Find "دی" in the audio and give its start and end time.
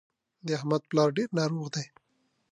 1.75-1.85